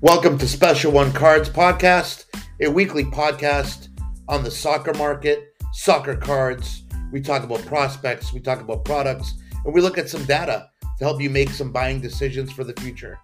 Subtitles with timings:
[0.00, 2.26] Welcome to Special One Cards Podcast,
[2.62, 3.88] a weekly podcast
[4.28, 6.84] on the soccer market, soccer cards.
[7.10, 9.34] We talk about prospects, we talk about products,
[9.64, 12.80] and we look at some data to help you make some buying decisions for the
[12.80, 13.18] future.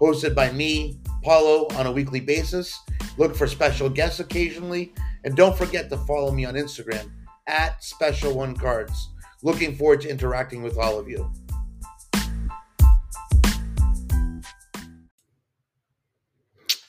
[0.00, 2.78] Hosted by me, Paulo, on a weekly basis.
[3.18, 4.94] Look for special guests occasionally,
[5.24, 7.10] and don't forget to follow me on Instagram
[7.48, 9.08] at Special One Cards.
[9.42, 11.28] Looking forward to interacting with all of you.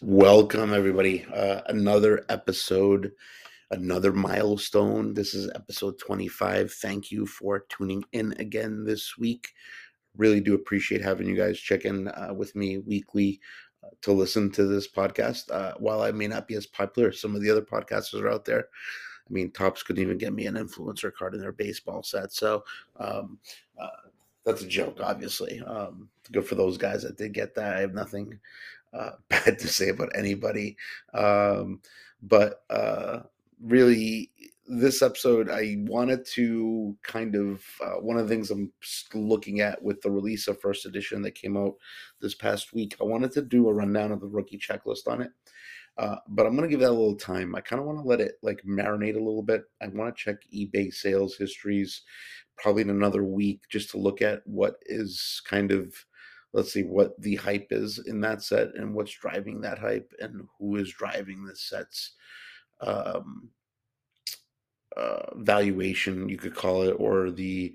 [0.04, 1.28] Welcome, everybody.
[1.32, 3.12] Uh, another episode,
[3.70, 5.14] another milestone.
[5.14, 6.74] This is episode 25.
[6.74, 9.50] Thank you for tuning in again this week.
[10.18, 13.40] Really do appreciate having you guys check in uh, with me weekly
[13.84, 15.52] uh, to listen to this podcast.
[15.52, 18.32] Uh, while I may not be as popular as some of the other podcasters are
[18.32, 22.02] out there, I mean, Topps couldn't even get me an influencer card in their baseball
[22.02, 22.34] set.
[22.34, 22.64] So,
[23.00, 23.38] um,
[23.80, 24.10] uh,
[24.46, 25.62] that's a joke, obviously.
[25.62, 27.78] Um, good for those guys that did get that.
[27.78, 28.40] I have nothing
[28.94, 30.78] uh, bad to say about anybody.
[31.14, 31.82] Um,
[32.22, 33.22] but uh,
[33.62, 34.32] really,
[34.68, 38.72] this episode, I wanted to kind of uh, one of the things I'm
[39.14, 41.76] looking at with the release of first edition that came out
[42.22, 42.96] this past week.
[43.02, 45.32] I wanted to do a rundown of the rookie checklist on it.
[45.98, 47.54] Uh, but I'm gonna give that a little time.
[47.54, 49.64] I kind of want to let it like marinate a little bit.
[49.82, 52.04] I want to check eBay sales histories,
[52.58, 55.94] probably in another week, just to look at what is kind of
[56.54, 60.48] let's see what the hype is in that set and what's driving that hype and
[60.58, 62.14] who is driving the set's
[62.82, 63.50] um,
[64.98, 67.74] uh, valuation, you could call it, or the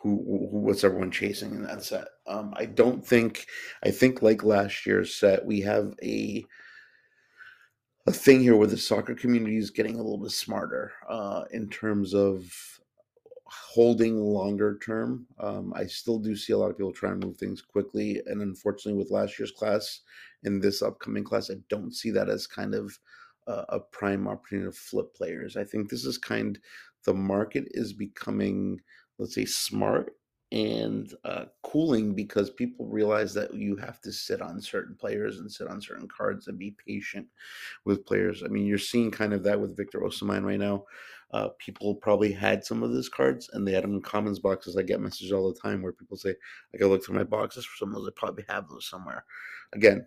[0.00, 2.08] who, who what's everyone chasing in that set.
[2.26, 3.46] Um, I don't think
[3.82, 6.44] I think like last year's set, we have a
[8.06, 11.68] a thing here where the soccer community is getting a little bit smarter uh, in
[11.68, 12.77] terms of
[13.48, 15.26] holding longer term.
[15.38, 18.42] Um, I still do see a lot of people trying to move things quickly, and
[18.42, 20.00] unfortunately, with last year's class
[20.44, 22.98] and this upcoming class, I don't see that as kind of
[23.46, 25.56] uh, a prime opportunity to flip players.
[25.56, 26.58] I think this is kind
[27.04, 28.80] the market is becoming,
[29.18, 30.12] let's say, smart
[30.50, 35.50] and uh, cooling because people realize that you have to sit on certain players and
[35.50, 37.26] sit on certain cards and be patient
[37.84, 38.42] with players.
[38.42, 40.84] I mean, you're seeing kind of that with Victor Osimhen right now.
[41.32, 44.76] Uh, people probably had some of those cards and they had them in commons boxes.
[44.76, 46.34] I get messages all the time where people say,
[46.74, 48.08] I gotta look through my boxes for some of those.
[48.08, 49.24] I probably have those somewhere.
[49.74, 50.06] Again,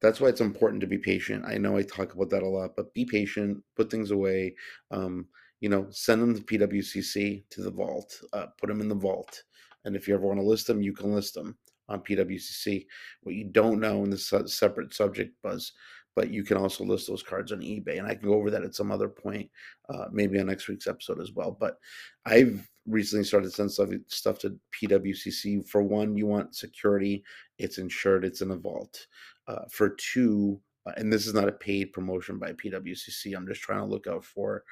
[0.00, 1.44] that's why it's important to be patient.
[1.46, 4.54] I know I talk about that a lot, but be patient, put things away.
[4.90, 5.26] Um,
[5.60, 9.42] you know, send them to PWCC to the vault, uh, put them in the vault.
[9.84, 11.56] And if you ever want to list them, you can list them
[11.88, 12.86] on PWCC.
[13.22, 15.72] What you don't know in this separate subject, Buzz,
[16.16, 17.98] but you can also list those cards on eBay.
[17.98, 19.50] And I can go over that at some other point,
[19.88, 21.56] uh, maybe on next week's episode as well.
[21.58, 21.78] But
[22.24, 25.68] I've recently started sending stuff, to PWCC.
[25.68, 27.24] For one, you want security,
[27.58, 29.06] it's insured, it's in a vault.
[29.48, 33.62] Uh, for two, uh, and this is not a paid promotion by PWCC, I'm just
[33.62, 34.64] trying to look out for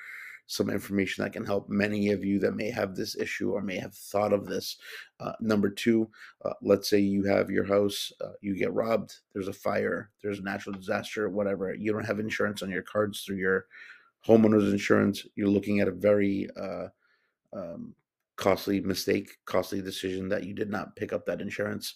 [0.52, 3.78] some information that can help many of you that may have this issue or may
[3.78, 4.76] have thought of this.
[5.18, 6.06] Uh, number two,
[6.44, 10.40] uh, let's say you have your house, uh, you get robbed, there's a fire, there's
[10.40, 11.74] a natural disaster, whatever.
[11.74, 13.64] You don't have insurance on your cards through your
[14.26, 15.26] homeowner's insurance.
[15.36, 16.88] You're looking at a very uh,
[17.54, 17.94] um,
[18.36, 21.94] costly mistake, costly decision that you did not pick up that insurance.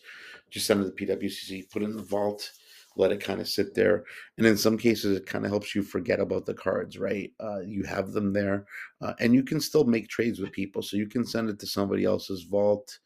[0.48, 2.50] Just send it to the PWCC, put it in the vault
[2.96, 4.04] let it kind of sit there.
[4.38, 7.30] And in some cases, it kind of helps you forget about the cards, right?
[7.38, 8.66] Uh, you have them there,
[9.00, 10.82] uh, and you can still make trades with people.
[10.82, 12.98] So you can send it to somebody else's vault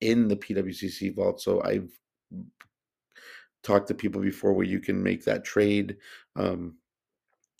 [0.00, 1.40] in the PWCC vault.
[1.40, 1.90] So I've
[3.62, 5.96] talked to people before where you can make that trade.
[6.34, 6.76] Um,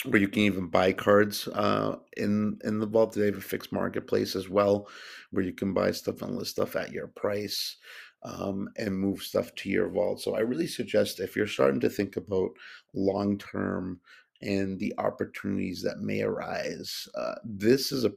[0.04, 3.14] where you can even buy cards uh, in in the vault.
[3.14, 4.88] They have a fixed marketplace as well,
[5.30, 7.76] where you can buy stuff and list stuff at your price
[8.22, 10.20] um, and move stuff to your vault.
[10.20, 12.50] So I really suggest if you're starting to think about
[12.94, 14.00] long term
[14.42, 18.12] and the opportunities that may arise, uh, this is a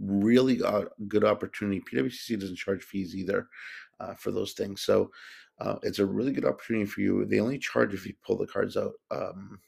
[0.00, 0.60] really
[1.08, 1.82] good opportunity.
[1.92, 3.48] PWCC doesn't charge fees either
[4.00, 4.82] uh, for those things.
[4.82, 5.10] So
[5.58, 7.24] uh, it's a really good opportunity for you.
[7.24, 8.92] They only charge if you pull the cards out.
[9.10, 9.60] Um,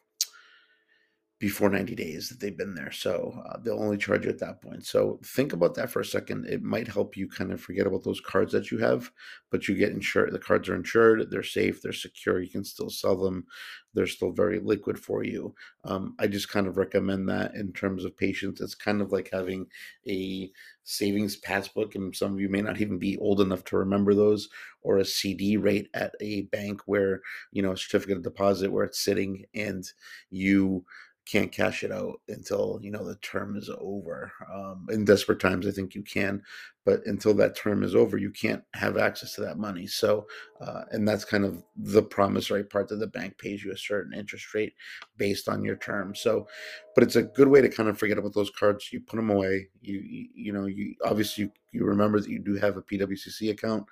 [1.41, 2.93] before 90 days that they've been there.
[2.93, 4.87] So uh, they'll only charge you at that point.
[4.87, 6.47] So think about that for a second.
[6.47, 9.11] It might help you kind of forget about those cards that you have,
[9.51, 10.33] but you get insured.
[10.33, 12.41] The cards are insured, they're safe, they're secure.
[12.41, 13.47] You can still sell them,
[13.95, 15.55] they're still very liquid for you.
[15.85, 18.61] Um, I just kind of recommend that in terms of patience.
[18.61, 19.67] It's kind of like having
[20.09, 20.51] a
[20.83, 24.49] savings passbook, and some of you may not even be old enough to remember those,
[24.83, 27.21] or a CD rate at a bank where,
[27.53, 29.85] you know, a certificate of deposit where it's sitting and
[30.31, 30.85] you
[31.27, 34.31] can't cash it out until you know the term is over.
[34.53, 36.43] Um, in desperate times, I think you can,
[36.85, 39.87] but until that term is over, you can't have access to that money.
[39.87, 40.27] So,
[40.61, 44.13] uh, and that's kind of the promissory part that the bank pays you a certain
[44.13, 44.75] interest rate
[45.17, 46.15] based on your term.
[46.15, 46.47] So,
[46.95, 48.93] but it's a good way to kind of forget about those cards.
[48.93, 49.69] You put them away.
[49.81, 53.51] You you, you know you obviously you, you remember that you do have a PWCC
[53.51, 53.87] account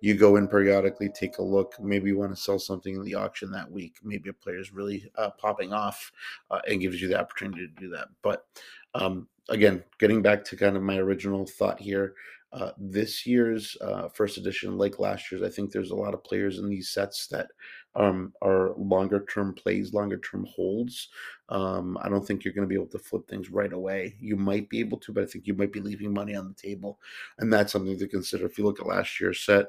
[0.00, 1.74] you go in periodically, take a look.
[1.80, 3.96] Maybe you want to sell something in the auction that week.
[4.02, 6.12] Maybe a player is really uh, popping off
[6.50, 8.08] uh, and gives you the opportunity to do that.
[8.22, 8.46] But
[8.94, 12.14] um, again, getting back to kind of my original thought here,
[12.52, 16.24] uh, this year's uh, first edition, like last year's, I think there's a lot of
[16.24, 17.48] players in these sets that
[17.94, 21.08] um, are longer term plays, longer term holds.
[21.48, 24.16] Um, I don't think you're going to be able to flip things right away.
[24.20, 26.54] You might be able to, but I think you might be leaving money on the
[26.54, 26.98] table,
[27.38, 28.46] and that's something to consider.
[28.46, 29.66] If you look at last year's set,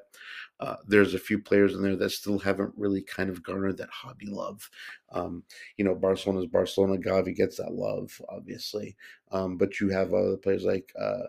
[0.59, 3.89] uh, there's a few players in there that still haven't really kind of garnered that
[3.89, 4.69] hobby love.
[5.11, 5.43] Um,
[5.77, 6.97] you know, Barcelona's Barcelona.
[6.97, 8.95] Gavi gets that love, obviously,
[9.31, 10.91] um, but you have other players like.
[10.99, 11.27] Uh,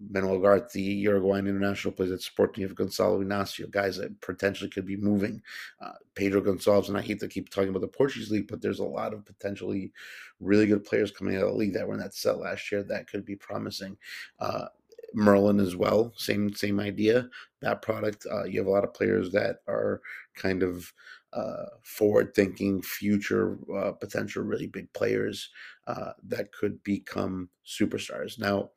[0.00, 4.86] Manuel Ugarte, the Uruguayan international, plays at Sporting of Gonzalo Inacio, guys that potentially could
[4.86, 5.42] be moving.
[5.80, 8.80] Uh, Pedro Gonçalves, and I hate to keep talking about the Portuguese league, but there's
[8.80, 9.92] a lot of potentially
[10.40, 12.82] really good players coming out of the league that were in that set last year
[12.82, 13.96] that could be promising.
[14.40, 14.66] Uh,
[15.14, 17.28] Merlin as well, same same idea.
[17.60, 20.02] That product, uh, you have a lot of players that are
[20.34, 20.92] kind of
[21.32, 25.50] uh, forward thinking, future uh, potential, really big players
[25.86, 28.38] uh, that could become superstars.
[28.38, 28.70] Now,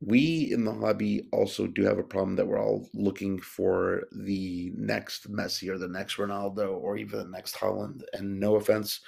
[0.00, 4.72] we in the hobby also do have a problem that we're all looking for the
[4.76, 8.02] next Messi or the next Ronaldo or even the next Haaland.
[8.12, 9.00] And no offense,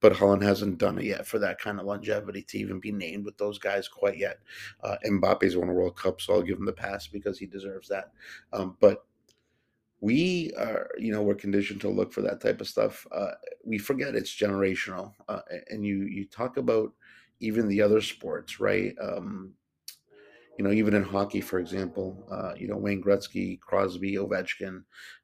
[0.00, 3.26] but Haaland hasn't done it yet for that kind of longevity to even be named
[3.26, 4.38] with those guys quite yet.
[4.82, 7.88] Uh, Mbappe's won a World Cup, so I'll give him the pass because he deserves
[7.88, 8.12] that.
[8.52, 9.04] Um, but
[10.00, 13.06] we are, you know, we're conditioned to look for that type of stuff.
[13.12, 13.32] Uh,
[13.64, 16.94] we forget it's generational, uh, and you you talk about
[17.40, 18.94] even the other sports, right?
[19.00, 19.52] Um,
[20.58, 24.82] you know, even in hockey, for example, uh, you know, Wayne Gretzky, Crosby, Ovechkin,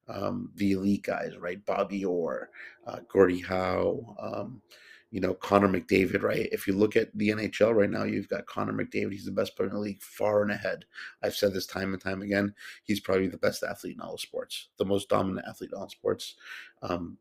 [0.09, 1.65] um, the elite guys, right?
[1.67, 2.51] Bobby Orr,
[2.87, 4.63] uh, Gordie Howe, um,
[5.11, 6.49] you know, Connor McDavid, right?
[6.53, 9.13] If you look at the NHL right now, you've got Connor McDavid.
[9.13, 10.85] He's the best player in the league, far and ahead.
[11.23, 12.55] I've said this time and time again.
[12.85, 15.89] He's probably the best athlete in all of sports, the most dominant athlete in all
[15.89, 16.35] sports.
[16.83, 17.19] Um,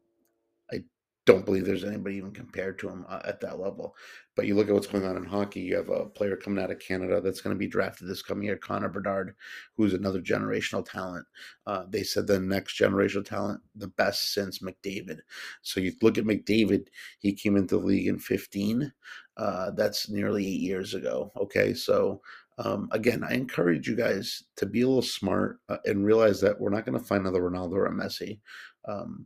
[1.26, 3.96] don't believe there's anybody even compared to him uh, at that level.
[4.36, 5.62] But you look at what's going on in hockey.
[5.62, 8.44] You have a player coming out of Canada that's going to be drafted this coming
[8.44, 9.36] year, Connor Bedard,
[9.76, 11.26] who's another generational talent.
[11.66, 15.20] Uh, they said the next generational talent, the best since McDavid.
[15.64, 16.88] So you look at McDavid,
[17.20, 18.92] he came into the league in 15.
[19.38, 21.32] Uh, that's nearly eight years ago.
[21.38, 22.22] Okay, so
[22.58, 26.60] um, again, I encourage you guys to be a little smart uh, and realize that
[26.60, 28.40] we're not going to find another Ronaldo or Messi.
[28.88, 29.26] Um,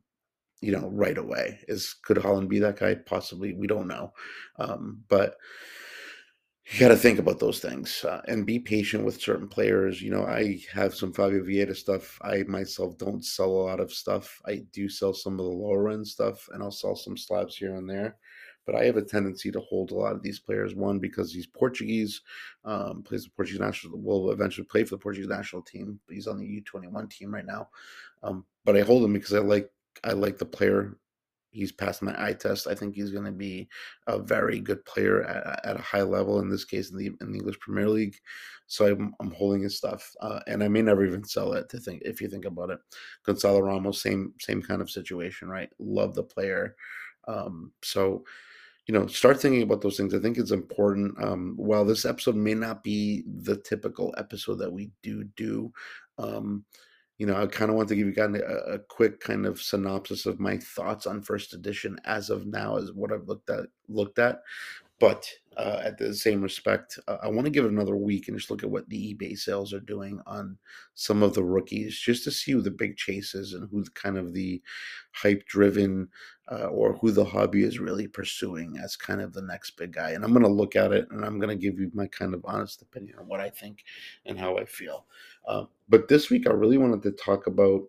[0.61, 1.59] you know, right away.
[1.67, 2.95] Is could Haaland be that guy?
[2.95, 3.53] Possibly.
[3.53, 4.13] We don't know.
[4.57, 5.35] Um, but
[6.71, 10.01] you got to think about those things uh, and be patient with certain players.
[10.01, 12.19] You know, I have some Fabio Vieira stuff.
[12.21, 14.39] I myself don't sell a lot of stuff.
[14.45, 17.75] I do sell some of the lower end stuff, and I'll sell some slabs here
[17.75, 18.17] and there.
[18.67, 20.75] But I have a tendency to hold a lot of these players.
[20.75, 22.21] One because he's Portuguese,
[22.65, 23.99] um, plays the Portuguese national.
[23.99, 25.99] Will eventually play for the Portuguese national team.
[26.07, 27.69] He's on the U twenty one team right now.
[28.21, 29.71] Um, but I hold him because I like
[30.03, 30.97] I like the player.
[31.51, 32.67] He's passed my eye test.
[32.67, 33.67] I think he's going to be
[34.07, 36.39] a very good player at, at, a high level.
[36.39, 38.15] In this case, in the in the English Premier League,
[38.67, 41.67] so I'm, I'm holding his stuff, uh, and I may never even sell it.
[41.69, 42.79] To think, if you think about it,
[43.25, 45.69] Gonzalo Ramos, same same kind of situation, right?
[45.79, 46.75] Love the player,
[47.27, 48.23] um, so
[48.89, 50.15] you know, start thinking about those things.
[50.15, 51.13] I think it's important.
[51.23, 55.71] Um, while this episode may not be the typical episode that we do do,
[56.17, 56.65] um,
[57.19, 59.61] you know, I kind of want to give you guys a, a, quick kind of
[59.61, 63.65] synopsis of my thoughts on first edition as of now, as what I've looked at.
[63.89, 64.39] Looked at,
[64.99, 68.37] but uh, at the same respect, uh, I want to give it another week and
[68.37, 70.57] just look at what the eBay sales are doing on
[70.95, 74.17] some of the rookies, just to see who the big chase is and who kind
[74.17, 74.61] of the
[75.11, 76.07] hype-driven
[76.49, 80.11] uh, or who the hobby is really pursuing as kind of the next big guy.
[80.11, 82.33] And I'm going to look at it and I'm going to give you my kind
[82.33, 83.83] of honest opinion on what I think
[84.25, 85.07] and how I feel.
[85.45, 87.81] Uh, but this week, I really wanted to talk about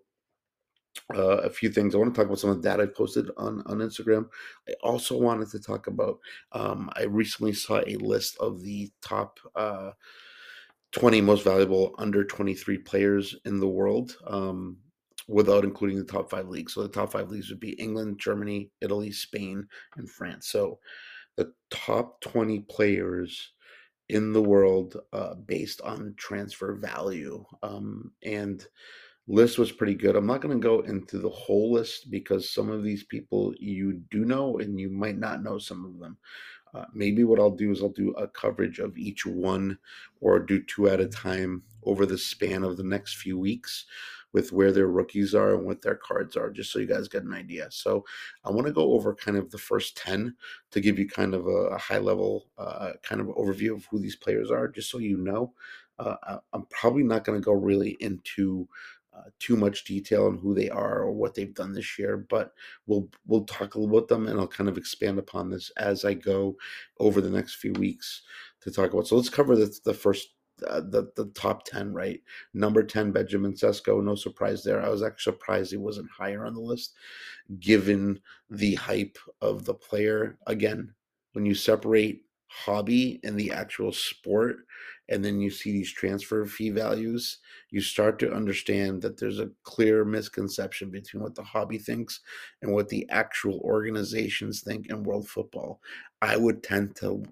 [1.15, 1.95] uh, a few things.
[1.95, 4.27] I want to talk about some of the data I posted on, on Instagram.
[4.69, 6.19] I also wanted to talk about,
[6.53, 9.91] um, I recently saw a list of the top uh,
[10.93, 14.77] 20 most valuable under 23 players in the world um,
[15.29, 16.75] without including the top five leagues.
[16.75, 19.67] So the top five leagues would be England, Germany, Italy, Spain,
[19.97, 20.49] and France.
[20.49, 20.81] So
[21.37, 23.53] the top 20 players
[24.09, 27.45] in the world uh, based on transfer value.
[27.63, 28.67] Um, and
[29.31, 30.17] list was pretty good.
[30.17, 34.03] I'm not going to go into the whole list because some of these people you
[34.11, 36.17] do know and you might not know some of them.
[36.75, 39.79] Uh, maybe what I'll do is I'll do a coverage of each one
[40.21, 43.87] or do two at a time over the span of the next few weeks
[44.33, 47.25] with where their rookies are and what their cards are, just so you guys get
[47.25, 47.69] an idea.
[47.71, 48.05] So
[48.45, 50.35] I want to go over kind of the first 10
[50.71, 53.99] to give you kind of a, a high level uh, kind of overview of who
[53.99, 55.53] these players are, just so you know.
[55.99, 58.67] Uh, I'm probably not going to go really into
[59.39, 62.53] too much detail on who they are or what they've done this year, but
[62.87, 66.05] we'll we'll talk a little about them and I'll kind of expand upon this as
[66.05, 66.57] I go
[66.99, 68.23] over the next few weeks
[68.63, 69.07] to talk about.
[69.07, 70.35] So let's cover the, the first
[70.69, 72.21] uh, the the top 10 right?
[72.55, 74.83] Number 10 benjamin sesko no surprise there.
[74.83, 76.95] I was actually surprised he wasn't higher on the list
[77.61, 80.39] given the hype of the player.
[80.47, 80.93] Again
[81.33, 84.57] when you separate hobby and the actual sport
[85.11, 87.39] and then you see these transfer fee values
[87.71, 92.21] you start to understand that there's a clear misconception between what the hobby thinks
[92.63, 95.81] and what the actual organizations think in world football
[96.23, 97.23] i would tend to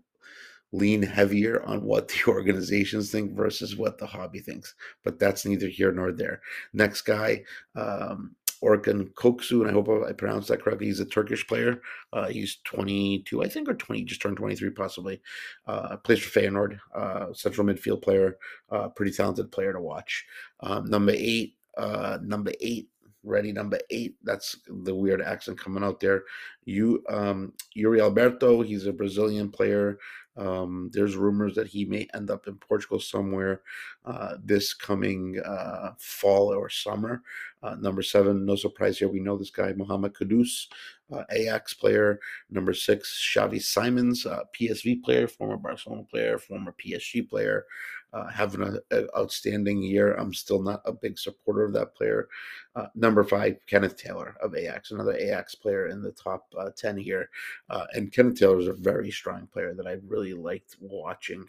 [0.72, 4.74] lean heavier on what the organizations think versus what the hobby thinks.
[5.02, 6.40] But that's neither here nor there.
[6.72, 7.44] Next guy,
[7.74, 10.86] um, Orkun Kökçü, and I hope I pronounced that correctly.
[10.86, 11.80] He's a Turkish player.
[12.12, 15.20] Uh, he's 22, I think, or 20, just turned 23 possibly.
[15.66, 18.38] Uh, plays for Feyenoord, uh, central midfield player,
[18.70, 20.24] uh, pretty talented player to watch.
[20.60, 22.88] Um, number eight, uh, number eight,
[23.24, 24.16] ready number eight.
[24.24, 26.24] That's the weird accent coming out there.
[26.64, 29.98] You, um, Yuri Alberto, he's a Brazilian player.
[30.38, 33.62] Um, there's rumors that he may end up in Portugal somewhere
[34.04, 37.22] uh, this coming uh, fall or summer.
[37.62, 39.08] Uh, number seven, no surprise here.
[39.08, 40.68] We know this guy, Mohamed Kudus,
[41.12, 42.20] uh, Ajax player.
[42.50, 47.66] Number six, Xavi Simons, uh, PSV player, former Barcelona player, former PSG player
[48.12, 50.14] uh, having an outstanding year.
[50.14, 52.28] I'm still not a big supporter of that player.
[52.74, 56.96] Uh, number five, Kenneth Taylor of Ajax, another Ajax player in the top uh, 10
[56.96, 57.28] here.
[57.68, 61.44] Uh, and Kenneth Taylor is a very strong player that I really liked watching.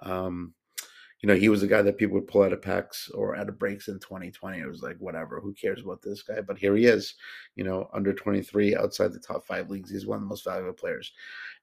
[0.00, 0.54] Um,
[1.20, 3.48] you know, he was the guy that people would pull out of packs or out
[3.48, 4.58] of breaks in 2020.
[4.58, 6.40] It was like, whatever, who cares about this guy?
[6.40, 7.14] But here he is,
[7.56, 9.90] you know, under 23, outside the top five leagues.
[9.90, 11.12] He's one of the most valuable players.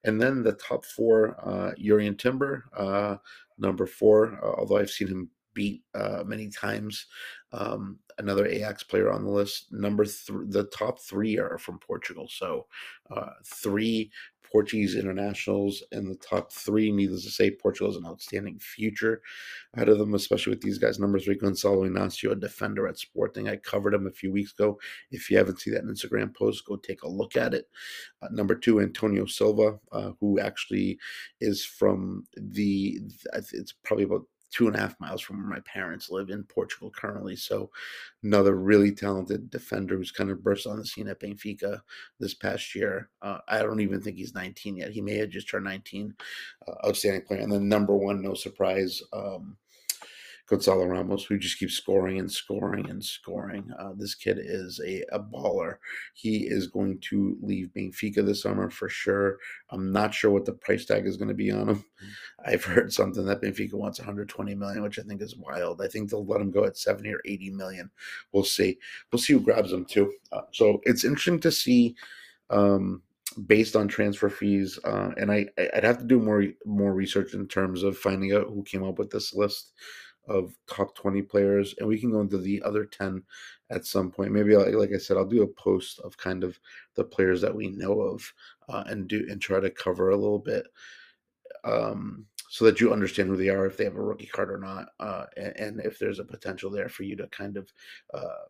[0.04, 3.18] And then the top four, uh, Jurrien Timber, uh,
[3.58, 7.08] number four, uh, although I've seen him beat uh, many times.
[7.52, 9.74] Um, another Ajax player on the list.
[9.74, 12.28] Number three, the top three are from Portugal.
[12.30, 12.68] So
[13.10, 14.12] uh, three
[14.52, 16.92] Portuguese internationals in the top three.
[16.92, 19.22] Needless to say, Portugal has an outstanding future
[19.78, 21.00] out of them, especially with these guys.
[21.00, 23.50] Number three, Gonzalo Inacio, a defender at Sporting.
[23.50, 24.80] I covered him a few weeks ago.
[25.12, 27.66] If you haven't seen that Instagram post, go take a look at it.
[28.22, 30.98] Uh, number two, Antonio Silva, uh, who actually
[31.40, 33.00] is from the,
[33.54, 36.90] it's probably about two and a half miles from where my parents live in Portugal
[36.90, 37.36] currently.
[37.36, 37.70] So
[38.24, 41.82] another really talented defender who's kind of burst on the scene at Benfica
[42.20, 43.10] this past year.
[43.22, 44.92] Uh, I don't even think he's 19 yet.
[44.92, 46.14] He may have just turned 19.
[46.68, 47.42] Uh, outstanding player.
[47.42, 49.58] And then number one, no surprise, um,
[50.48, 53.70] Gonzalo Ramos, who just keeps scoring and scoring and scoring.
[53.78, 55.76] Uh, this kid is a, a baller.
[56.14, 59.40] He is going to leave Benfica this summer for sure.
[59.72, 61.76] I'm not sure what the price tag is going to be on him.
[61.76, 62.50] Mm-hmm.
[62.54, 65.82] I've heard something that Benfica wants 120 million, which I think is wild.
[65.82, 67.92] I think they'll let him go at 70 or 80 million.
[68.32, 68.80] We'll see.
[69.12, 70.14] We'll see who grabs him too.
[70.32, 71.96] Uh, so it's interesting to see.
[72.50, 73.02] Um,
[73.46, 77.48] based on transfer fees, uh, and I I'd have to do more more research in
[77.48, 79.74] terms of finding out who came up with this list
[80.28, 83.24] of top 20 players and we can go into the other 10
[83.70, 84.32] at some point.
[84.32, 86.60] Maybe like, like i said i'll do a post of kind of
[86.96, 88.34] the players that we know of
[88.70, 90.68] uh, and do and try to cover a little bit
[91.64, 94.58] um, so that you understand who they are if they have a rookie card or
[94.58, 97.72] not uh, and, and, if there's a potential there for you to kind of
[98.14, 98.46] uh,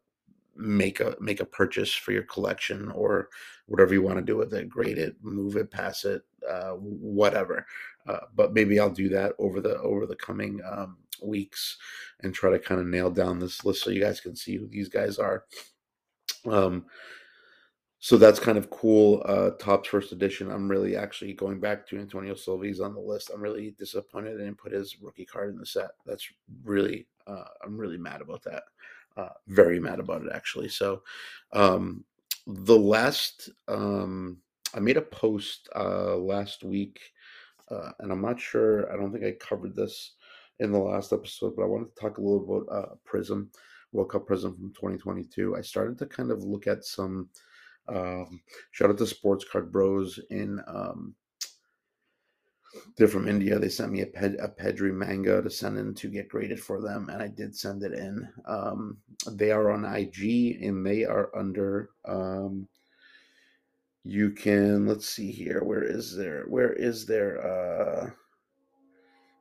[0.55, 3.29] make a make a purchase for your collection or
[3.67, 7.65] whatever you want to do with it grade it move it pass it uh, whatever
[8.07, 11.77] uh, but maybe i'll do that over the over the coming um, weeks
[12.21, 14.67] and try to kind of nail down this list so you guys can see who
[14.67, 15.45] these guys are
[16.45, 16.85] um
[17.99, 19.23] so that's kind of cool.
[19.25, 20.51] Uh, Topps first edition.
[20.51, 23.31] I'm really actually going back to Antonio Silva's on the list.
[23.33, 25.91] I'm really disappointed I didn't put his rookie card in the set.
[26.05, 26.27] That's
[26.63, 28.63] really, uh, I'm really mad about that.
[29.15, 30.69] Uh, very mad about it actually.
[30.69, 31.01] So,
[31.53, 32.03] um,
[32.45, 34.37] the last, um,
[34.75, 36.99] I made a post uh, last week,
[37.71, 38.93] uh, and I'm not sure.
[38.93, 40.13] I don't think I covered this
[40.59, 43.47] in the last episode, but I wanted to talk a little about uh, Prizm,
[43.91, 45.55] World Cup Prizm from 2022.
[45.55, 47.29] I started to kind of look at some.
[47.87, 51.15] Um, shout out to Sports Card Bros in um,
[52.95, 53.59] they're from India.
[53.59, 56.81] They sent me a, Ped, a Pedri manga to send in to get graded for
[56.81, 58.27] them, and I did send it in.
[58.45, 58.97] Um,
[59.31, 61.89] they are on IG and they are under.
[62.05, 62.67] Um,
[64.03, 65.63] you can let's see here.
[65.63, 66.45] Where is there?
[66.47, 67.45] Where is there?
[67.45, 68.09] Uh,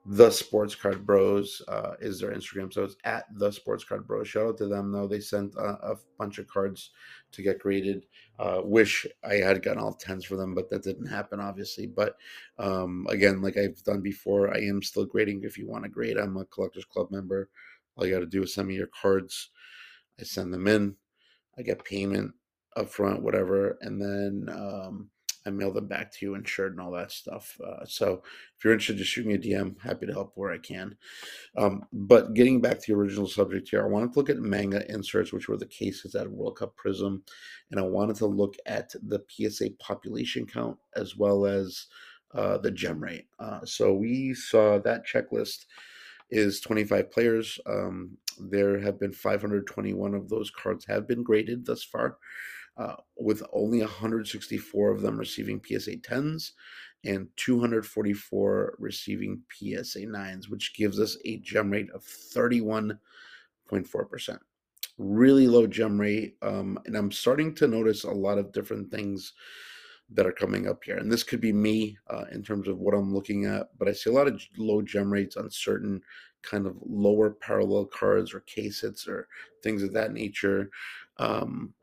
[0.08, 2.72] the Sports Card Bros uh, is their Instagram.
[2.72, 4.28] So it's at the Sports Card Bros.
[4.28, 5.08] Shout out to them though.
[5.08, 6.90] They sent a, a bunch of cards
[7.32, 8.06] to get graded.
[8.38, 11.86] Uh, wish I had gotten all tens for them, but that didn't happen, obviously.
[11.86, 12.16] But
[12.58, 15.42] um, again, like I've done before, I am still grading.
[15.42, 17.48] If you want to grade, I'm a Collectors Club member.
[17.96, 19.50] All you got to do is send me your cards.
[20.20, 20.94] I send them in.
[21.58, 22.32] I get payment
[22.76, 25.10] up front, whatever, and then um,
[25.46, 27.58] I mail them back to you insured and all that stuff.
[27.64, 28.22] Uh, so
[28.56, 29.80] if you're interested, just shoot me a DM.
[29.80, 30.96] Happy to help where I can.
[31.56, 34.88] Um, but getting back to the original subject here, I wanted to look at manga
[34.92, 37.22] inserts, which were the cases at World Cup Prizm,
[37.70, 41.86] and I wanted to look at the PSA population count as well as
[42.34, 43.26] uh, the gem rate.
[43.38, 45.66] Uh, so we saw that checklist
[46.30, 47.58] is 25 players.
[47.66, 52.18] Um, there have been 521 of those cards have been graded thus far
[52.76, 56.52] uh, with only 164 of them receiving PSA 10s
[57.04, 64.38] and 244 receiving PSA 9s, which gives us a gem rate of 31.4%.
[64.98, 66.36] Really low gem rate.
[66.42, 69.34] Um, and I'm starting to notice a lot of different things
[70.10, 70.96] that are coming up here.
[70.96, 73.92] And this could be me uh, in terms of what I'm looking at, but I
[73.92, 76.00] see a lot of low gem rates on certain
[76.42, 79.26] kind of lower parallel cards or case hits or
[79.62, 80.70] things of that nature.
[81.18, 81.74] Um,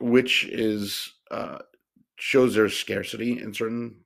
[0.00, 1.58] which is uh,
[2.16, 3.96] shows there's scarcity in certain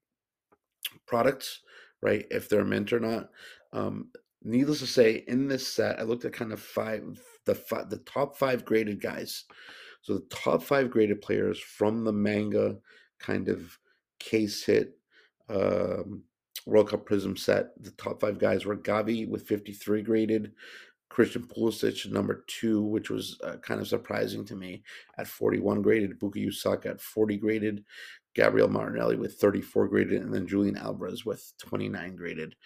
[1.07, 1.61] products,
[2.01, 2.27] right?
[2.31, 3.31] If they're mint or not.
[3.73, 4.11] Um,
[4.43, 7.99] needless to say, in this set, I looked at kind of five the five, the
[7.99, 9.45] top five graded guys.
[10.03, 12.79] So the top five graded players from the manga
[13.19, 13.79] kind of
[14.19, 14.99] case hit
[15.49, 16.23] um,
[16.67, 17.71] World Cup Prizm set.
[17.83, 20.53] The top five guys were Gavi with 53 graded,
[21.13, 24.83] Christian Pulisic, number two, which was uh, kind of surprising to me,
[25.19, 26.19] at 41 graded.
[26.19, 27.85] Bukayo Saka at 40 graded.
[28.35, 32.57] Gabriel Martinelli with 34 graded, and then Julian Alvarez with 29 graded.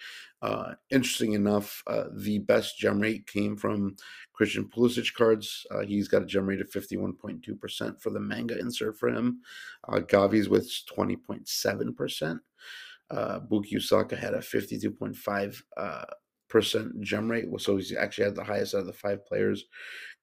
[0.41, 3.97] Uh, interesting enough, uh, the best gem rate came from
[4.31, 5.65] Christian Pulisic cards.
[5.69, 9.41] Uh, he's got a gem rate of 51.2% for the manga insert for him.
[9.89, 12.39] Uh, Gavi's with 20.7%.
[13.09, 16.05] Uh, Bukayo Saka had a 52.5 uh,
[16.49, 17.45] percent gem rate.
[17.59, 19.65] So he's actually had the highest out of the five players.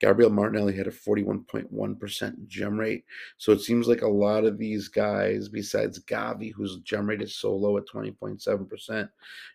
[0.01, 3.05] Gabriel Martinelli had a 41.1% gem rate.
[3.39, 7.37] So it seems like a lot of these guys, besides Gavi, whose gem rate is
[7.37, 9.09] so low at 20.7%, and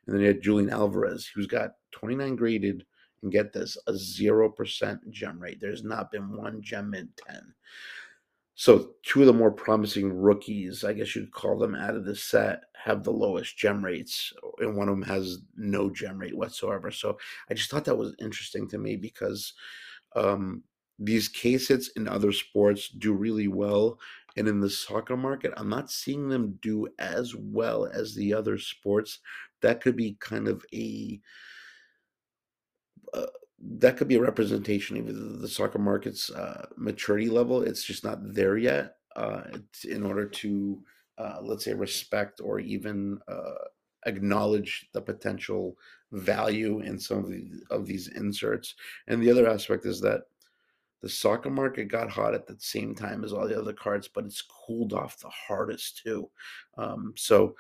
[0.08, 2.86] then you had Julian Alvarez, who's got 29 graded,
[3.22, 5.60] and get this, a 0% gem rate.
[5.60, 7.54] There's not been one gem in 10.
[8.60, 12.14] So two of the more promising rookies, I guess you'd call them, out of the
[12.14, 16.92] set have the lowest gem rates, and one of them has no gem rate whatsoever.
[16.92, 17.18] So
[17.50, 19.54] I just thought that was interesting to me because
[20.14, 20.64] um,
[21.00, 23.98] these case hits in other sports do really well,
[24.36, 28.58] and in the soccer market, I'm not seeing them do as well as the other
[28.58, 29.20] sports.
[29.62, 31.22] That could be kind of a
[33.62, 37.62] that could be a representation of the soccer market's uh, maturity level.
[37.62, 38.96] It's just not there yet.
[39.16, 39.42] Uh,
[39.86, 40.82] in order to,
[41.18, 43.66] uh, let's say, respect or even uh,
[44.06, 45.76] acknowledge the potential
[46.12, 48.76] value in some of, the, of these inserts.
[49.08, 50.22] And the other aspect is that
[51.02, 54.26] the soccer market got hot at the same time as all the other cards, but
[54.26, 56.30] it's cooled off the hardest too.
[56.78, 57.56] Um, so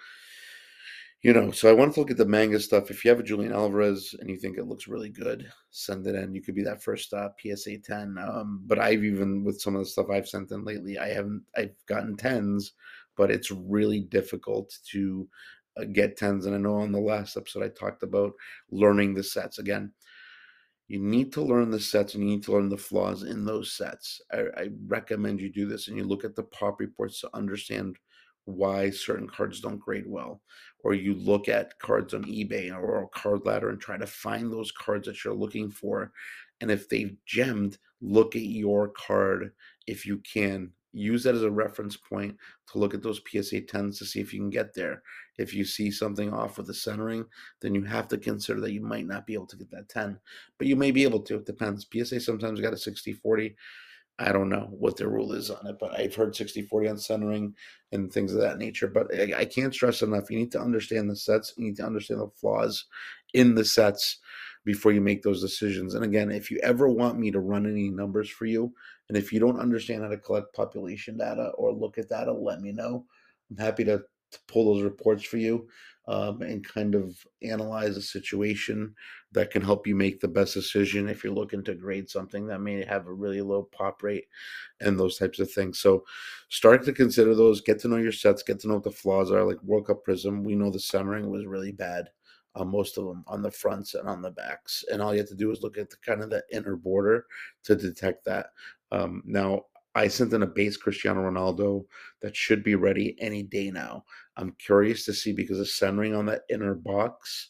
[1.21, 2.89] you know, so I wanted to look at the manga stuff.
[2.89, 6.15] If you have a Julian Alvarez and you think it looks really good, send it
[6.15, 6.33] in.
[6.33, 8.17] You could be that first uh, PSA 10.
[8.17, 11.43] Um, but I've even, with some of the stuff I've sent in lately, I haven't,
[11.57, 12.71] I've gotten 10s,
[13.17, 15.27] but it's really difficult to
[15.75, 16.45] uh, get 10s.
[16.45, 18.31] And I know on the last episode I talked about
[18.71, 19.59] learning the sets.
[19.59, 19.91] Again,
[20.87, 23.73] you need to learn the sets and you need to learn the flaws in those
[23.73, 24.21] sets.
[24.31, 27.97] I, I recommend you do this and you look at the pop reports to understand
[28.55, 30.41] why certain cards don't grade well
[30.83, 34.71] or you look at cards on ebay or card ladder and try to find those
[34.71, 36.11] cards that you're looking for
[36.61, 39.51] and if they've gemmed look at your card
[39.87, 40.71] if you can.
[40.91, 42.35] Use that as a reference point
[42.71, 45.03] to look at those psa 10s to see if you can get there.
[45.37, 47.25] If you see something off with the centering
[47.61, 50.19] then you have to consider that you might not be able to get that 10
[50.57, 51.85] but you may be able to it depends.
[51.91, 53.55] Psa sometimes got a 60 40
[54.19, 56.97] I don't know what their rule is on it, but I've heard 60 40 on
[56.97, 57.55] centering
[57.91, 58.87] and things of that nature.
[58.87, 61.85] But I, I, can't stress enough you need to understand the sets, you need to
[61.85, 62.85] understand the flaws
[63.33, 64.19] in the sets
[64.65, 65.95] before you make those decisions.
[65.95, 68.73] And again, if you ever want me to run any numbers for you,
[69.07, 72.59] and if you don't understand how to collect population data or look at data, let
[72.59, 73.05] me know.
[73.49, 75.67] I'm happy to to pull those reports for you
[76.09, 78.95] um, and kind of analyze a situation
[79.31, 82.61] that can help you make the best decision if you're looking to grade something that
[82.61, 84.25] may have a really low pop rate
[84.81, 85.77] and those types of things.
[85.77, 86.03] So
[86.49, 89.31] start to consider those, get to know your sets, get to know what the flaws
[89.31, 89.43] are.
[89.43, 92.09] Like World Cup Prizm, we know the centering was really bad.
[92.55, 95.29] Uh, most of them on the fronts and on the backs, and all you have
[95.29, 97.27] to do is look at the kind of the inner border
[97.63, 98.47] to detect that.
[98.91, 101.85] Um, now, I sent in a base Cristiano Ronaldo
[102.21, 104.05] that should be ready any day now.
[104.39, 107.49] I'm curious to see because the centering on that inner box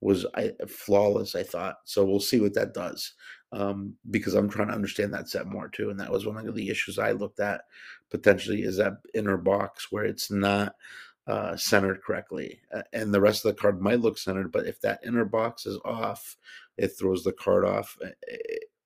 [0.00, 1.34] was I, flawless.
[1.34, 2.04] I thought so.
[2.04, 3.12] We'll see what that does
[3.52, 5.90] um, because I'm trying to understand that set more too.
[5.90, 7.62] And that was one of the issues I looked at
[8.10, 10.74] potentially is that inner box where it's not
[11.26, 12.60] uh, centered correctly,
[12.92, 15.78] and the rest of the card might look centered, but if that inner box is
[15.84, 16.36] off,
[16.76, 17.96] it throws the card off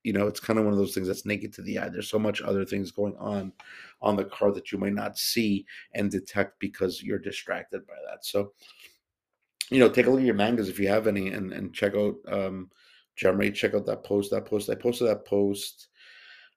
[0.05, 1.89] you know, it's kind of one of those things that's naked to the eye.
[1.89, 3.53] There's so much other things going on
[4.05, 8.25] on the card that you might not see and detect because you're distracted by that.
[8.25, 8.53] So,
[9.71, 11.95] you know, take a look at your mangas if you have any, and and check
[11.97, 12.71] out um,
[13.17, 13.51] Jeremy.
[13.51, 14.31] Check out that post.
[14.31, 14.71] That post.
[14.71, 15.89] I posted that post.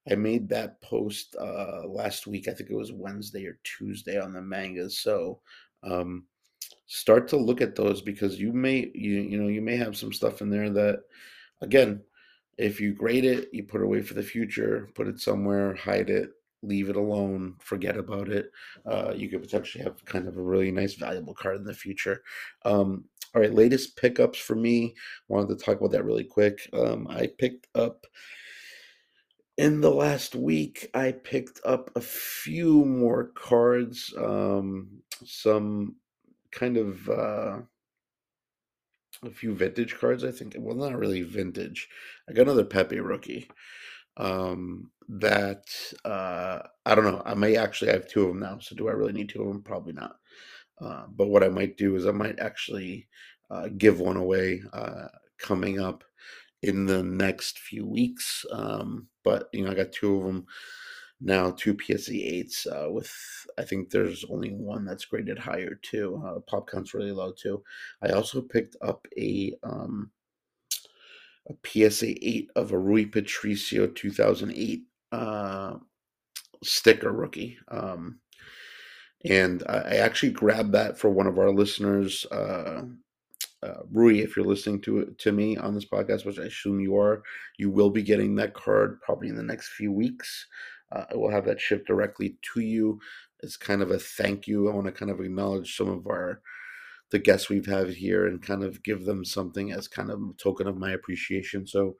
[0.09, 2.47] I made that post uh, last week.
[2.47, 4.99] I think it was Wednesday or Tuesday on the mangas.
[4.99, 5.39] So.
[5.83, 6.25] Um,
[6.87, 10.11] start to look at those because you may you you know you may have some
[10.11, 11.01] stuff in there that
[11.61, 12.01] again
[12.57, 16.09] if you grade it, you put it away for the future, put it somewhere, hide
[16.09, 16.31] it,
[16.67, 18.51] leave it alone, forget about it.
[18.85, 22.23] Uh, you could potentially have kind of a really nice, valuable card in the future.
[22.65, 24.95] Um, all right, latest pickups for me.
[25.27, 26.69] Wanted to talk about that really quick.
[26.73, 28.05] Um, I picked up
[29.57, 30.89] in the last week.
[30.93, 34.13] I picked up a few more cards.
[34.17, 35.95] Um, some
[36.51, 37.09] kind of.
[37.09, 37.57] Uh,
[39.23, 40.23] a few vintage cards.
[40.23, 41.89] I think well, not really vintage.
[42.29, 43.49] I got another Pepe rookie.
[44.17, 45.65] Um, that
[46.05, 47.21] uh, I don't know.
[47.25, 48.59] I may actually have two of them now.
[48.59, 49.61] So do I really need two of them?
[49.61, 50.17] Probably not.
[50.79, 53.07] Uh, but what I might do is I might actually
[53.49, 55.07] uh, give one away uh,
[55.39, 56.03] coming up
[56.61, 58.45] in the next few weeks.
[58.51, 60.45] Um, but you know, I got two of them
[61.19, 63.11] now two PSA 8s uh, with
[63.57, 66.21] I think there's only one that's graded higher too.
[66.25, 67.63] Uh, pop count's really low too.
[68.01, 70.11] I also picked up a um,
[71.49, 75.75] a PSA 8 of a Rui Patricio 2008 uh,
[76.63, 77.57] sticker rookie.
[77.69, 78.19] Um,
[79.25, 82.83] and I actually grabbed that for one of our listeners, uh,
[83.63, 86.95] uh, Rui, if you're listening to to me on this podcast, which I assume you
[86.97, 87.23] are,
[87.57, 90.45] you will be getting that card probably in the next few weeks.
[90.91, 92.99] Uh, I will have that shipped directly to you
[93.43, 94.69] as kind of a thank you.
[94.69, 96.41] I want to kind of acknowledge some of our
[97.11, 100.33] the guests we've had here and kind of give them something as kind of a
[100.37, 101.65] token of my appreciation.
[101.65, 101.95] So,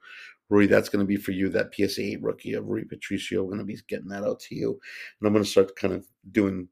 [0.50, 1.48] Rui, that's going to be for you.
[1.48, 3.42] That PSA 8 rookie of Rui Patricio.
[3.42, 4.70] I'm going to be getting that out to you,
[5.20, 6.68] and I'm going to start kind of doing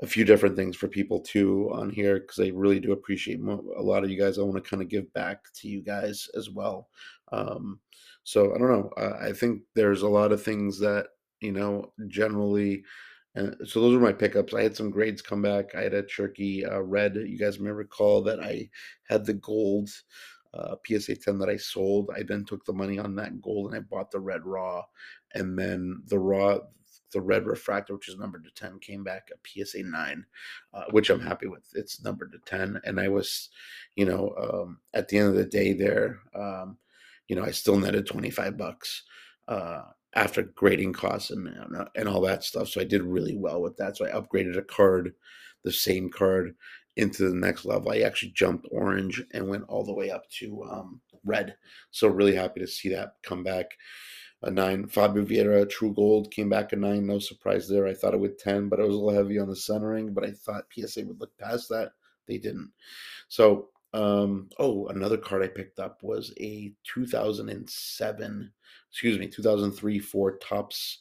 [0.00, 3.82] a few different things for people too on here because I really do appreciate a
[3.82, 4.38] lot of you guys.
[4.38, 6.88] I want to kind of give back to you guys as well.
[7.32, 7.80] Um,
[8.22, 8.90] so I don't know.
[9.20, 11.08] I think there's a lot of things that
[11.40, 12.84] you know, generally.
[13.38, 14.52] And so those were my pickups.
[14.52, 15.74] I had some grades come back.
[15.76, 17.14] I had a Cherki uh, red.
[17.14, 18.68] You guys may recall that I
[19.04, 19.90] had the gold
[20.54, 22.10] uh, PSA 10 that I sold.
[22.16, 24.82] I then took the money on that gold and I bought the red raw.
[25.34, 26.58] And then the raw,
[27.12, 30.26] the red refractor, which is numbered to 10, came back a PSA 9,
[30.74, 31.64] uh, which I'm happy with.
[31.74, 32.80] It's numbered to 10.
[32.84, 33.50] And I was,
[33.94, 36.76] you know, um, at the end of the day there, um,
[37.28, 39.04] you know, I still netted 25 bucks.
[39.46, 39.82] Uh,
[40.14, 41.48] after grading costs and
[41.94, 42.68] and all that stuff.
[42.68, 43.96] So I did really well with that.
[43.96, 45.14] So I upgraded a card,
[45.64, 46.54] the same card,
[46.96, 47.92] into the next level.
[47.92, 51.56] I actually jumped orange and went all the way up to um, red.
[51.90, 53.66] So really happy to see that come back.
[54.42, 54.86] A nine.
[54.86, 57.06] Fabio Vieira True Gold came back a nine.
[57.06, 57.88] No surprise there.
[57.88, 60.14] I thought it would ten, but it was a little heavy on the centering.
[60.14, 61.90] But I thought PSA would look past that.
[62.28, 62.70] They didn't.
[63.26, 68.52] So um, oh, another card I picked up was a 2007
[68.90, 70.98] excuse me, 2003 four Topps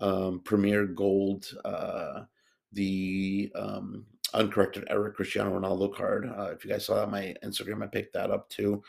[0.00, 2.24] um, Premier Gold, uh,
[2.72, 6.26] the um, uncorrected error Cristiano Ronaldo card.
[6.26, 8.82] Uh, if you guys saw that on my Instagram, I picked that up too.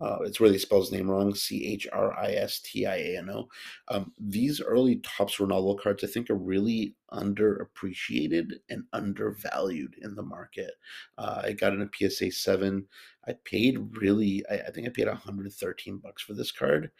[0.00, 2.96] Uh, it's where they spell his name wrong C H R I S T I
[2.96, 3.48] A N O.
[3.88, 10.22] Um, these early Topps Ronaldo cards, I think, are really underappreciated and undervalued in the
[10.22, 10.70] market.
[11.18, 12.86] Uh, I got in a PSA 7.
[13.28, 16.90] I paid really, I, I think I paid 113 bucks for this card.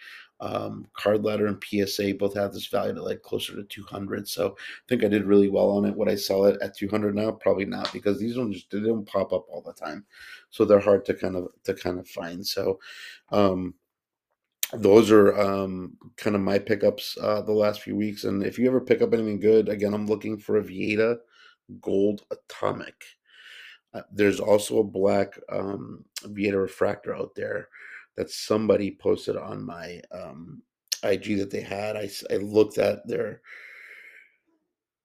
[0.40, 4.26] Um, card ladder and PSA both have this value to like closer to 200.
[4.26, 5.94] So I think I did really well on it.
[5.94, 7.31] Would I sell it at 200 now?
[7.33, 10.05] Probably not because these ones they don't pop up all the time,
[10.48, 12.46] so they're hard to kind of to kind of find.
[12.46, 12.81] So
[13.31, 13.74] um,
[14.72, 18.24] those are um, kind of my pickups uh, the last few weeks.
[18.24, 21.18] And if you ever pick up anything good, again, I'm looking for a Vieira
[21.81, 23.05] Gold Atomic.
[23.92, 27.68] Uh, there's also a black um, Vieira refractor out there
[28.20, 30.61] that somebody posted on my um,
[31.02, 31.96] IG that they had.
[31.96, 33.40] I, I looked at their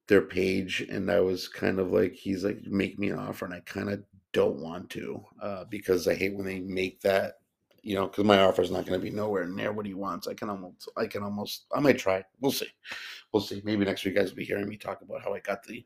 [0.07, 3.53] their page and I was kind of like, he's like, make me an offer, and
[3.53, 7.35] I kind of don't want to uh, because I hate when they make that,
[7.83, 10.27] you know, because my offer is not going to be nowhere near what he wants.
[10.27, 12.21] I can almost, I can almost, I might try.
[12.41, 12.69] We'll see,
[13.31, 13.61] we'll see.
[13.63, 15.85] Maybe next week guys will be hearing me talk about how I got the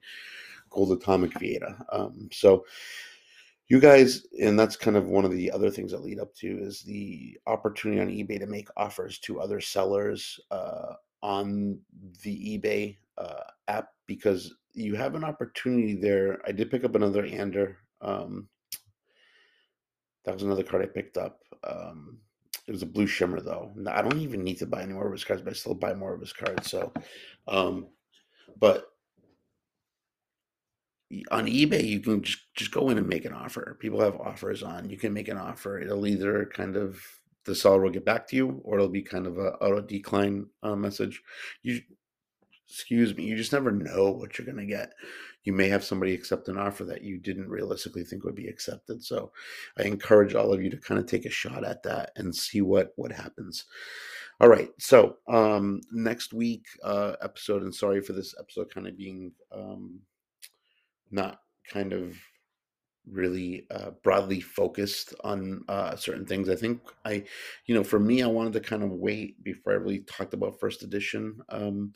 [0.71, 1.79] gold atomic Vieira.
[1.91, 2.65] Um, so
[3.69, 6.47] you guys, and that's kind of one of the other things that lead up to
[6.47, 11.79] is the opportunity on eBay to make offers to other sellers uh, on
[12.23, 16.39] the eBay uh, app because you have an opportunity there.
[16.47, 17.77] I did pick up another Ander.
[18.01, 18.47] Um,
[20.25, 21.41] that was another card I picked up.
[21.63, 22.17] Um,
[22.67, 23.71] it was a blue shimmer though.
[23.87, 25.93] I don't even need to buy any more of his cards, but I still buy
[25.93, 26.69] more of his cards.
[26.71, 26.91] So,
[27.47, 27.87] um,
[28.59, 28.88] but
[31.31, 33.77] on eBay, you can just just go in and make an offer.
[33.79, 34.89] People have offers on.
[34.89, 35.79] You can make an offer.
[35.79, 37.01] It'll either kind of
[37.45, 40.47] the seller will get back to you, or it'll be kind of a auto decline
[40.61, 41.21] uh, message.
[41.63, 41.81] You,
[42.67, 44.93] excuse me, you just never know what you're going to get.
[45.45, 49.03] You may have somebody accept an offer that you didn't realistically think would be accepted.
[49.03, 49.31] So,
[49.77, 52.61] I encourage all of you to kind of take a shot at that and see
[52.61, 53.65] what what happens.
[54.41, 54.69] All right.
[54.79, 59.99] So um, next week uh, episode, and sorry for this episode kind of being um,
[61.11, 62.17] not kind of
[63.09, 66.49] really uh, broadly focused on uh, certain things.
[66.49, 67.23] I think I,
[67.65, 70.59] you know, for me, I wanted to kind of wait before I really talked about
[70.59, 71.93] first edition um,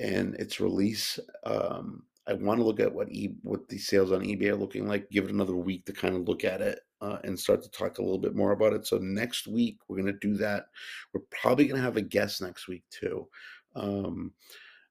[0.00, 1.18] and its release.
[1.44, 4.86] Um, I want to look at what e what the sales on eBay are looking
[4.86, 5.10] like.
[5.10, 7.98] Give it another week to kind of look at it uh, and start to talk
[7.98, 8.86] a little bit more about it.
[8.86, 10.66] So next week we're going to do that.
[11.12, 13.26] We're probably going to have a guest next week too,
[13.74, 14.32] um,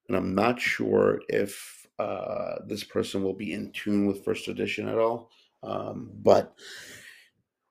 [0.08, 4.88] and I'm not sure if uh, this person will be in tune with first edition
[4.88, 5.30] at all.
[5.64, 6.54] Um, but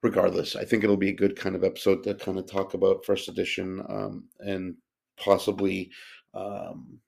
[0.02, 3.04] regardless, I think it'll be a good kind of episode to kind of talk about
[3.04, 4.76] first edition um, and
[5.16, 5.90] possibly.
[6.34, 7.00] Um,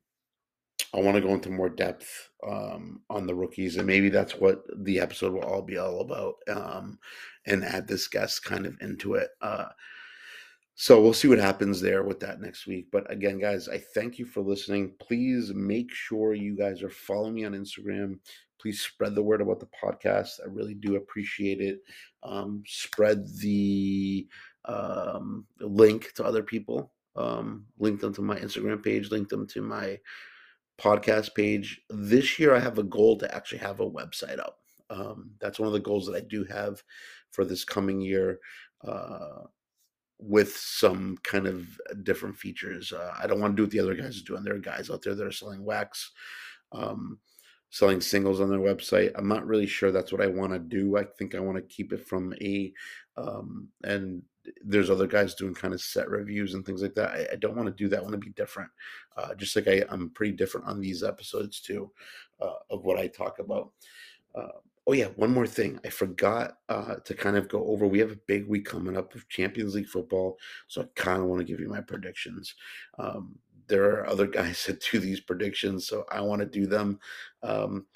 [0.94, 4.62] I want to go into more depth um, on the rookies, and maybe that's what
[4.84, 6.98] the episode will all be all about, um,
[7.46, 9.30] and add this guest kind of into it.
[9.40, 9.68] Uh,
[10.74, 12.88] so we'll see what happens there with that next week.
[12.90, 14.94] But again, guys, I thank you for listening.
[14.98, 18.18] Please make sure you guys are following me on Instagram.
[18.60, 20.40] Please spread the word about the podcast.
[20.42, 21.80] I really do appreciate it.
[22.22, 24.26] Um, spread the
[24.64, 26.92] um, link to other people.
[27.16, 29.10] Um, link them to my Instagram page.
[29.10, 29.98] Link them to my
[30.80, 31.80] podcast page.
[31.90, 34.58] This year, I have a goal to actually have a website up.
[34.88, 36.82] Um, that's one of the goals that I do have
[37.30, 38.38] for this coming year.
[38.86, 39.42] Uh,
[40.22, 41.66] with some kind of
[42.04, 42.92] different features.
[42.92, 44.44] Uh, I don't want to do what the other guys are doing.
[44.44, 46.12] There are guys out there that are selling wax,
[46.70, 47.18] um,
[47.70, 49.10] selling singles on their website.
[49.16, 50.96] I'm not really sure that's what I want to do.
[50.96, 52.72] I think I want to keep it from a,
[53.16, 54.22] um, and
[54.64, 57.10] there's other guys doing kind of set reviews and things like that.
[57.10, 57.98] I, I don't want to do that.
[57.98, 58.70] I want to be different.
[59.16, 61.90] Uh, just like I, I'm pretty different on these episodes too,
[62.40, 63.70] uh, of what I talk about.
[64.34, 65.78] Uh, Oh yeah, one more thing.
[65.84, 67.86] I forgot uh, to kind of go over.
[67.86, 71.28] We have a big week coming up of Champions League football, so I kind of
[71.28, 72.54] want to give you my predictions.
[72.98, 73.36] Um,
[73.68, 76.98] there are other guys that do these predictions, so I want to do them.
[77.42, 77.86] Um,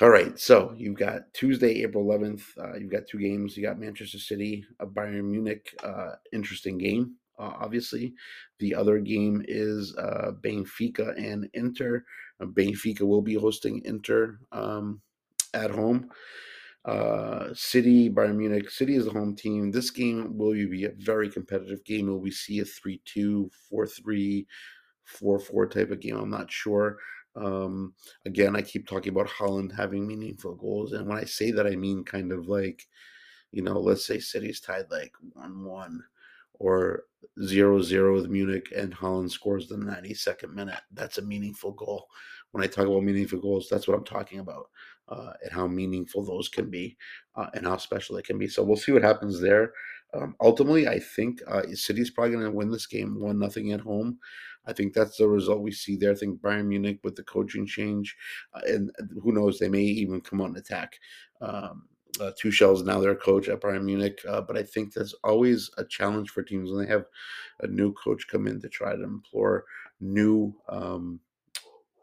[0.00, 2.42] all right, so you've got Tuesday, April 11th.
[2.58, 3.54] Uh, you've got two games.
[3.54, 5.74] You got Manchester City, a Bayern Munich.
[5.84, 8.14] Uh, interesting game, uh, obviously.
[8.60, 12.02] The other game is uh, Benfica and Inter.
[12.40, 14.38] Uh, Benfica will be hosting Inter.
[14.52, 15.02] Um,
[15.54, 16.10] at home.
[16.84, 18.70] Uh, City, Bayern Munich.
[18.70, 19.70] City is the home team.
[19.70, 22.06] This game will be a very competitive game.
[22.06, 24.46] Will we see a 3 2, 4 3,
[25.04, 26.16] 4 4 type of game?
[26.16, 26.98] I'm not sure.
[27.36, 30.92] Um, again, I keep talking about Haaland having meaningful goals.
[30.92, 32.86] And when I say that, I mean kind of like,
[33.52, 36.04] you know, let's say City's tied like 1 1
[36.54, 37.04] or
[37.44, 40.80] 0 0 with Munich and Haaland scores the 92nd minute.
[40.92, 42.06] That's a meaningful goal.
[42.52, 44.66] When I talk about meaningful goals, that's what I'm talking about
[45.08, 46.96] uh, and how meaningful those can be
[47.36, 48.48] uh, and how special it can be.
[48.48, 49.72] So we'll see what happens there.
[50.12, 53.80] Um, ultimately, I think uh, City's probably going to win this game one nothing at
[53.80, 54.18] home.
[54.66, 56.12] I think that's the result we see there.
[56.12, 58.16] I think Bayern Munich with the coaching change,
[58.54, 58.90] uh, and
[59.22, 60.98] who knows, they may even come out and attack.
[61.40, 61.88] Um,
[62.20, 65.84] uh, Tuchel's now their coach at Bayern Munich, uh, but I think that's always a
[65.84, 67.04] challenge for teams when they have
[67.60, 69.64] a new coach come in to try to implore
[70.00, 71.20] new um,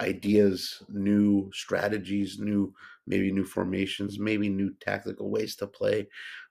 [0.01, 2.73] ideas, new strategies, new
[3.07, 6.07] maybe new formations, maybe new tactical ways to play,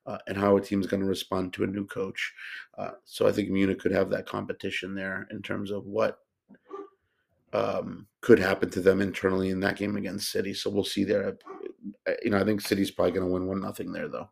[0.06, 2.32] uh, and how a team's going to respond to a new coach.
[2.78, 6.18] Uh, so I think Munich could have that competition there in terms of what
[7.52, 10.54] um, could happen to them internally in that game against City.
[10.54, 11.36] So we'll see there.
[12.22, 14.30] you know, I think City's probably going to win one nothing there though.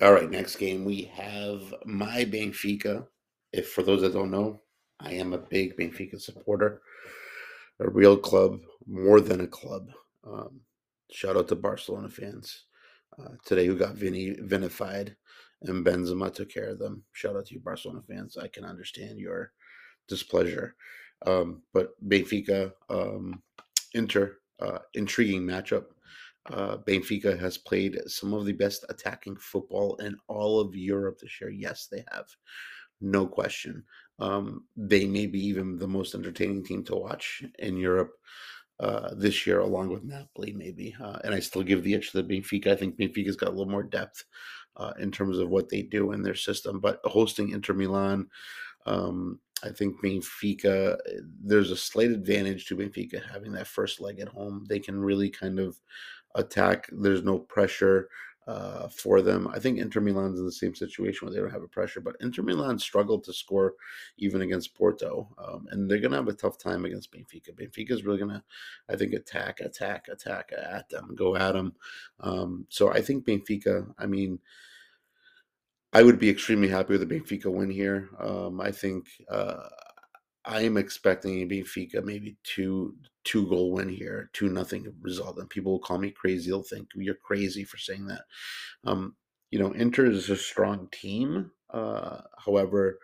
[0.00, 3.06] All right, next game we have my Benfica.
[3.54, 4.62] If for those that don't know,
[4.98, 6.82] I am a big Benfica supporter,
[7.78, 9.90] a real club, more than a club.
[10.26, 10.60] Um,
[11.12, 12.64] shout out to Barcelona fans
[13.16, 15.14] uh, today who got Vinny vinified,
[15.62, 17.04] and Benzema took care of them.
[17.12, 18.36] Shout out to you, Barcelona fans.
[18.36, 19.52] I can understand your
[20.08, 20.74] displeasure,
[21.24, 23.40] um, but Benfica, um,
[23.94, 25.84] Inter, uh, intriguing matchup.
[26.50, 31.40] Uh, Benfica has played some of the best attacking football in all of Europe this
[31.40, 31.50] year.
[31.50, 32.26] Yes, they have,
[33.00, 33.84] no question.
[34.18, 38.12] Um, they may be even the most entertaining team to watch in Europe
[38.80, 40.94] uh, this year, along with Napoli, maybe.
[41.00, 42.68] Uh, and I still give the edge to the Benfica.
[42.68, 44.24] I think Benfica's got a little more depth
[44.76, 46.80] uh, in terms of what they do in their system.
[46.80, 48.28] But hosting Inter Milan,
[48.86, 50.96] um, I think Benfica,
[51.42, 54.64] there's a slight advantage to Benfica having that first leg at home.
[54.68, 55.78] They can really kind of
[56.34, 56.88] attack.
[56.92, 58.08] There's no pressure
[58.46, 59.48] uh, for them.
[59.48, 62.16] I think Inter Milan's in the same situation where they don't have a pressure, but
[62.20, 63.74] Inter Milan struggled to score
[64.18, 67.54] even against Porto, um, and they're going to have a tough time against Benfica.
[67.54, 68.42] Benfica is really going to,
[68.88, 71.74] I think, attack, attack, attack at them, go at them.
[72.20, 73.92] Um, so I think Benfica.
[73.98, 74.40] I mean.
[75.96, 78.08] I would be extremely happy with a Benfica win here.
[78.18, 79.68] Um, I think uh,
[80.46, 85.48] I am expecting a Benfica maybe two two goal win here, two nothing result, and
[85.48, 86.50] people will call me crazy.
[86.50, 88.22] They'll think you're crazy for saying that.
[88.84, 89.16] Um,
[89.50, 91.50] you know, Inter is a strong team.
[91.70, 92.98] Uh, however,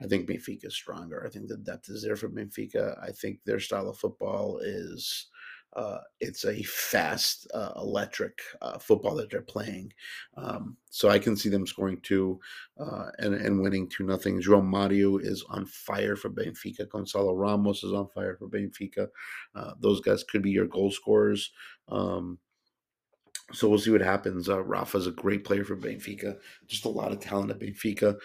[0.00, 1.24] I think Benfica is stronger.
[1.26, 2.98] I think the depth is there for Benfica.
[3.02, 5.26] I think their style of football is
[5.74, 9.92] uh, it's a fast, uh, electric uh, football that they're playing.
[10.36, 12.40] Um, so I can see them scoring two
[12.78, 14.40] uh, and, and winning two nothing.
[14.40, 16.88] João Mario is on fire for Benfica.
[16.88, 19.08] Gonzalo Ramos is on fire for Benfica.
[19.54, 21.52] Uh, those guys could be your goal scorers.
[21.88, 22.38] Um,
[23.52, 24.48] so we'll see what happens.
[24.48, 26.36] Uh, Rafa's a great player for Benfica.
[26.66, 28.16] Just a lot of talent at Benfica.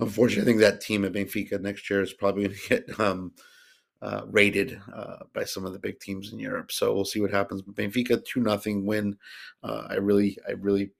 [0.00, 3.32] Unfortunately, I think that team at Benfica next year is probably going to get um,
[4.06, 6.70] uh, rated uh, by some of the big teams in Europe.
[6.70, 7.60] So we'll see what happens.
[7.60, 9.16] But Benfica two nothing win.
[9.64, 10.92] Uh, I really, I really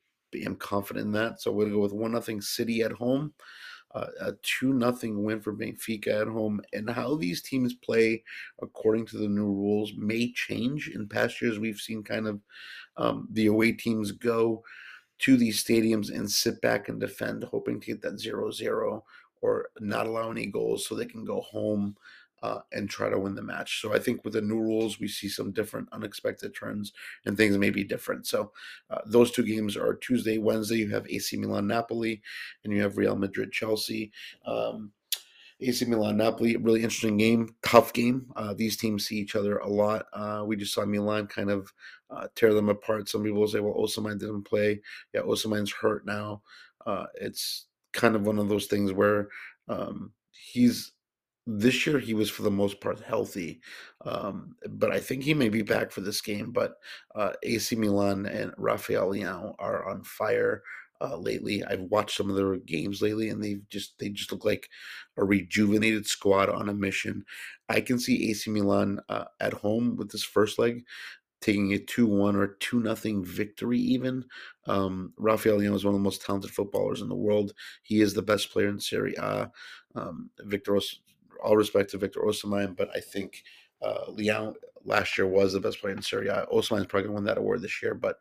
[0.44, 1.40] am confident in that.
[1.40, 3.32] So we'll go with one nothing City at home.
[3.94, 8.22] Uh, a two nothing win for Benfica at home, and how these teams play
[8.60, 10.88] according to the new rules may change.
[10.88, 12.40] In past years, we've seen kind of
[12.96, 14.64] um, the away teams go
[15.18, 19.04] to these stadiums and sit back and defend, hoping to get that zero zero
[19.40, 21.96] or not allow any goals so they can go home
[22.46, 23.80] uh, and try to win the match.
[23.80, 26.92] So I think with the new rules, we see some different unexpected turns
[27.24, 28.26] and things may be different.
[28.26, 28.52] So
[28.90, 30.76] uh, those two games are Tuesday, Wednesday.
[30.76, 32.22] You have AC Milan, Napoli,
[32.62, 34.12] and you have Real Madrid, Chelsea.
[34.46, 34.92] Um,
[35.60, 38.30] AC Milan, Napoli, really interesting game, tough game.
[38.36, 40.06] Uh, these teams see each other a lot.
[40.12, 41.72] Uh, we just saw Milan kind of
[42.10, 43.08] uh, tear them apart.
[43.08, 44.82] Some people say, well, Osimhen didn't play.
[45.14, 46.42] Yeah, Osimhen's hurt now.
[46.84, 49.28] Uh, it's kind of one of those things where
[49.68, 50.92] um, he's
[51.46, 53.60] this year he was for the most part healthy,
[54.04, 56.50] um, but I think he may be back for this game.
[56.52, 56.74] But
[57.14, 60.62] uh, AC Milan and Rafael Leão are on fire
[61.00, 61.62] uh, lately.
[61.64, 64.68] I've watched some of their games lately, and they've just they just look like
[65.16, 67.24] a rejuvenated squad on a mission.
[67.68, 70.84] I can see AC Milan uh, at home with this first leg
[71.42, 74.24] taking a 2-1 or 2 nothing victory even.
[74.66, 77.52] Um, Rafael Leão is one of the most talented footballers in the world.
[77.82, 79.50] He is the best player in Serie A.
[79.94, 80.76] Um, Victor
[81.42, 83.44] all respect to Victor Osimhen, but I think
[83.82, 86.46] uh, Leão last year was the best player in Serie A.
[86.52, 88.18] Osimhen is probably going to win that award this year, but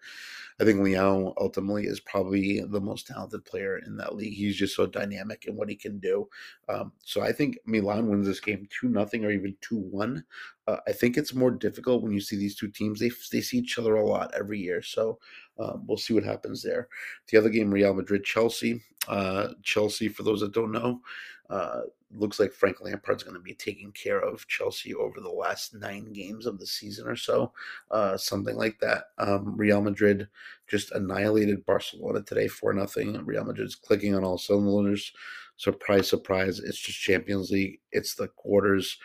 [0.60, 4.34] I think Leão ultimately is probably the most talented player in that league.
[4.34, 6.30] He's just so dynamic in what he can do.
[6.70, 10.24] Um, so I think Milan wins this game two nothing or even two one.
[10.68, 13.00] Uh, I think it's more difficult when you see these two teams.
[13.00, 15.20] They they see each other a lot every year, so
[15.60, 16.88] um, we'll see what happens there.
[17.30, 18.82] The other game, Real Madrid Chelsea.
[19.08, 21.02] Uh, Chelsea, for those that don't know,
[21.50, 21.82] uh,
[22.14, 26.12] looks like Frank Lampard's going to be taking care of Chelsea over the last nine
[26.14, 27.52] games of the season or so,
[27.92, 29.06] uh, something like that.
[29.18, 30.28] Um, Real Madrid
[30.68, 33.24] just annihilated Barcelona today for nothing.
[33.26, 35.12] Real Madrid's clicking on all cylinders.
[35.58, 36.60] Surprise, surprise!
[36.60, 37.80] It's just Champions League.
[37.92, 38.98] It's the quarters,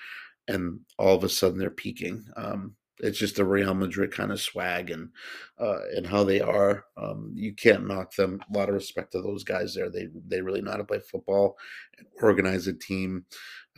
[0.49, 2.25] and all of a sudden they're peaking.
[2.37, 5.11] Um, it's just a Real Madrid kind of swag and
[5.59, 6.85] uh, and how they are.
[6.97, 8.41] Um, you can't knock them.
[8.53, 9.91] A lot of respect to those guys there.
[9.91, 11.57] They they really know how to play football
[11.99, 13.25] and organize a team.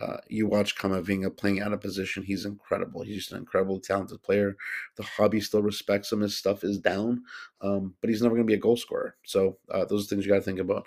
[0.01, 2.23] Uh, you watch Camavinga playing out of position.
[2.23, 3.03] He's incredible.
[3.03, 4.57] He's just an incredible, talented player.
[4.97, 6.23] The hobby still respects him.
[6.23, 7.23] His stuff is down,
[7.61, 9.17] um, but he's never going to be a goal scorer.
[9.25, 10.87] So uh, those are things you got to think about.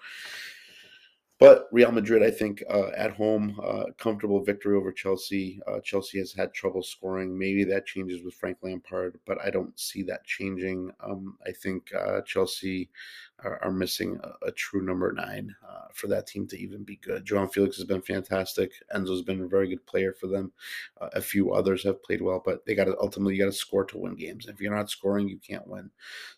[1.37, 5.59] But Real Madrid, I think, uh, at home, uh, comfortable victory over Chelsea.
[5.67, 7.37] Uh, Chelsea has had trouble scoring.
[7.37, 10.91] Maybe that changes with Frank Lampard, but I don't see that changing.
[11.03, 12.89] Um, I think uh, Chelsea
[13.43, 16.97] are, are missing a, a, true number nine uh, for that team to even be
[16.97, 17.25] good.
[17.25, 18.71] João Felix has been fantastic.
[18.95, 20.51] Enzo's been a very good player for them.
[20.99, 23.57] Uh, a few others have played well, but they got to ultimately you got to
[23.57, 24.47] score to win games.
[24.47, 25.89] If you're not scoring, you can't win.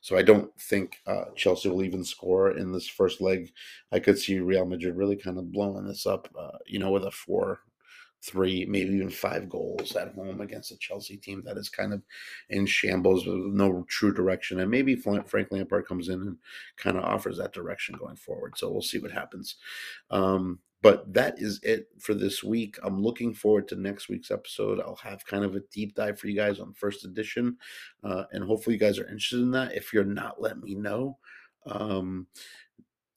[0.01, 1.01] So I don't think
[1.35, 3.51] Chelsea will even score in this first leg.
[3.91, 7.05] I could see Real Madrid really kind of blowing this up, uh, you know, with
[7.05, 7.61] a four,
[8.27, 12.01] three, maybe even five goals at home against a Chelsea team that is kind of
[12.49, 14.59] in shambles with no true direction.
[14.59, 16.37] And maybe Frank Lampard comes in and
[16.75, 18.57] kind of offers that direction going forward.
[18.57, 19.55] So we'll see what happens.
[20.11, 22.77] Um, but that is it for this week.
[22.83, 24.79] I'm looking forward to next week's episode.
[24.79, 27.57] I'll have kind of a deep dive for you guys on first edition,
[28.03, 29.73] uh, and hopefully you guys are interested in that.
[29.73, 31.17] If you're not, let me know.
[31.65, 32.27] Um,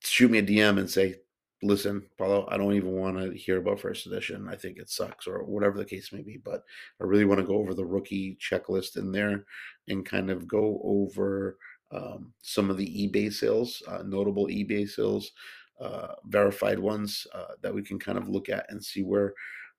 [0.03, 1.17] shoot me a DM and say,
[1.63, 4.49] listen, Paulo, I don't even want to hear about first edition.
[4.49, 6.39] I think it sucks or whatever the case may be.
[6.39, 6.65] But
[7.01, 9.45] I really want to go over the rookie checklist in there
[9.89, 11.59] and kind of go over
[11.93, 15.33] um, some of the eBay sales, uh, notable eBay sales,
[15.81, 19.35] uh, verified ones uh, that we can kind of look at and see where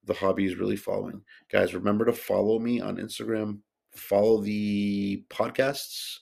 [0.05, 1.21] the hobby is really following.
[1.51, 3.59] Guys, remember to follow me on Instagram,
[3.95, 6.19] follow the podcasts.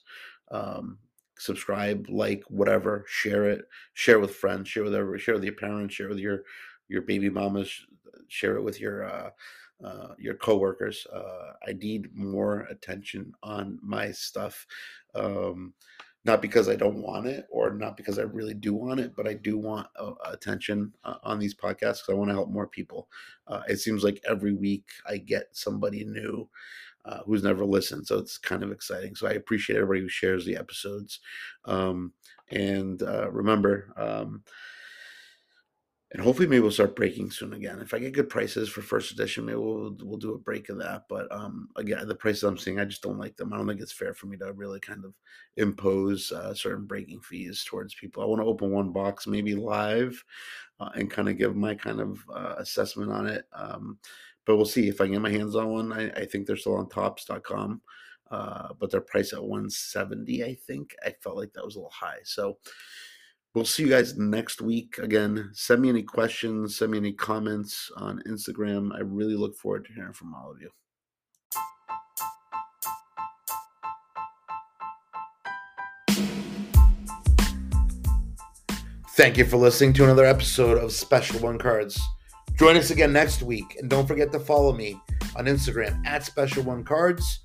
[0.50, 0.98] Um,
[1.40, 5.94] subscribe, like, whatever, share it, share with friends, share with everyone, share with your parents,
[5.94, 6.44] share with your
[6.88, 7.72] your baby mamas,
[8.28, 9.30] share it with your uh,
[9.84, 11.06] uh, your coworkers.
[11.12, 14.66] Uh, I need more attention on my stuff,
[15.14, 15.72] um,
[16.24, 19.26] not because I don't want it or not because I really do want it, but
[19.26, 22.66] I do want uh, attention uh, on these podcasts because I want to help more
[22.66, 23.08] people.
[23.46, 26.48] Uh, it seems like every week I get somebody new
[27.04, 28.06] uh, who's never listened.
[28.06, 29.14] So it's kind of exciting.
[29.14, 31.20] So I appreciate everybody who shares the episodes.
[31.64, 32.12] Um,
[32.50, 34.42] and uh, remember, um,
[36.12, 37.78] and hopefully maybe we'll start breaking soon again.
[37.78, 40.78] If I get good prices for first edition, maybe we'll we'll do a break of
[40.78, 41.04] that.
[41.08, 43.52] But um, again, the prices I'm seeing, I just don't like them.
[43.52, 45.14] I don't think it's fair for me to really kind of
[45.56, 48.24] impose uh, certain breaking fees towards people.
[48.24, 50.20] I want to open one box, maybe live,
[50.80, 53.44] uh, and kind of give my kind of uh, assessment on it.
[53.52, 53.98] Um,
[54.46, 55.92] but we'll see if I can get my hands on one.
[55.92, 57.80] I, I think they're still on topps.com,
[58.30, 60.44] uh, but they're priced at 170.
[60.44, 62.18] I think I felt like that was a little high.
[62.24, 62.58] So
[63.54, 64.98] we'll see you guys next week.
[64.98, 68.94] Again, send me any questions, send me any comments on Instagram.
[68.94, 70.70] I really look forward to hearing from all of you.
[79.16, 82.00] Thank you for listening to another episode of Special One Cards.
[82.60, 83.78] Join us again next week.
[83.78, 85.00] And don't forget to follow me
[85.34, 87.40] on Instagram at Special One Cards.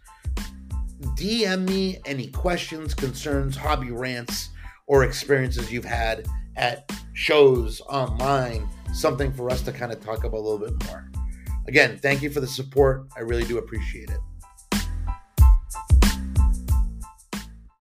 [1.16, 4.49] DM me any questions, concerns, hobby rants,
[4.88, 10.38] or experiences you've had at shows online, something for us to kind of talk about
[10.38, 11.09] a little bit more.
[11.70, 13.07] Again, thank you for the support.
[13.16, 14.20] I really do appreciate it.